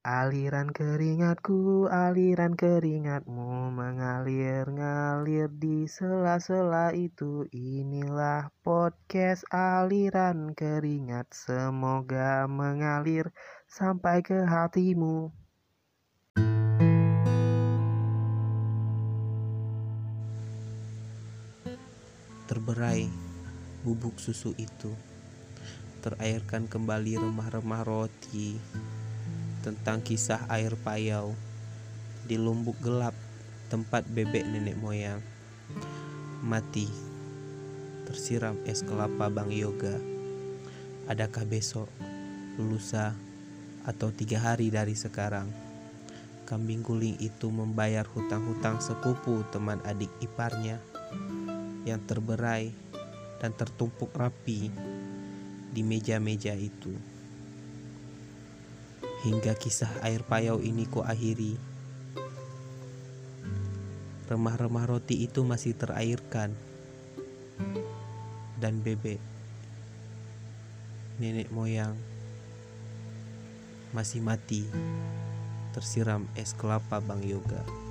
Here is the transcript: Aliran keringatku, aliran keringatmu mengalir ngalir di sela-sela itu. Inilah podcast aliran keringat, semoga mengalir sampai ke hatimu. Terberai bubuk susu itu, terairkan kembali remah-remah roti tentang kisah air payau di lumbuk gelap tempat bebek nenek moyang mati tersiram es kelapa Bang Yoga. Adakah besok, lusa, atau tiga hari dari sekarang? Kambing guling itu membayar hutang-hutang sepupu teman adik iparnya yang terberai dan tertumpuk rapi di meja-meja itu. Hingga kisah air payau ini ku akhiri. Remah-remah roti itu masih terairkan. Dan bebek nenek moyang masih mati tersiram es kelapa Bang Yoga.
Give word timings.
Aliran 0.00 0.72
keringatku, 0.72 1.84
aliran 1.92 2.56
keringatmu 2.56 3.68
mengalir 3.68 4.64
ngalir 4.64 5.52
di 5.52 5.84
sela-sela 5.84 6.88
itu. 6.96 7.44
Inilah 7.52 8.48
podcast 8.64 9.44
aliran 9.52 10.56
keringat, 10.56 11.28
semoga 11.36 12.48
mengalir 12.48 13.28
sampai 13.68 14.24
ke 14.24 14.40
hatimu. 14.40 15.36
Terberai 22.48 23.04
bubuk 23.84 24.16
susu 24.16 24.56
itu, 24.56 24.96
terairkan 26.00 26.72
kembali 26.72 27.20
remah-remah 27.20 27.84
roti 27.84 28.56
tentang 29.60 30.00
kisah 30.00 30.48
air 30.48 30.76
payau 30.80 31.36
di 32.24 32.40
lumbuk 32.40 32.80
gelap 32.80 33.12
tempat 33.68 34.08
bebek 34.08 34.44
nenek 34.48 34.76
moyang 34.80 35.20
mati 36.40 37.10
tersiram 38.10 38.58
es 38.66 38.82
kelapa 38.82 39.30
Bang 39.30 39.54
Yoga. 39.54 39.94
Adakah 41.06 41.46
besok, 41.46 41.86
lusa, 42.58 43.14
atau 43.86 44.10
tiga 44.10 44.42
hari 44.42 44.66
dari 44.66 44.98
sekarang? 44.98 45.46
Kambing 46.42 46.82
guling 46.82 47.14
itu 47.22 47.46
membayar 47.54 48.02
hutang-hutang 48.02 48.82
sepupu 48.82 49.46
teman 49.54 49.78
adik 49.86 50.10
iparnya 50.18 50.82
yang 51.86 52.02
terberai 52.02 52.74
dan 53.38 53.54
tertumpuk 53.54 54.10
rapi 54.10 54.74
di 55.70 55.82
meja-meja 55.86 56.58
itu. 56.58 56.90
Hingga 59.20 59.52
kisah 59.58 60.00
air 60.00 60.24
payau 60.24 60.62
ini 60.64 60.88
ku 60.88 61.04
akhiri. 61.04 61.60
Remah-remah 64.30 64.86
roti 64.88 65.26
itu 65.26 65.44
masih 65.44 65.76
terairkan. 65.76 66.56
Dan 68.56 68.80
bebek 68.80 69.20
nenek 71.20 71.52
moyang 71.52 72.00
masih 73.92 74.24
mati 74.24 74.64
tersiram 75.76 76.24
es 76.32 76.56
kelapa 76.56 76.96
Bang 77.04 77.20
Yoga. 77.20 77.89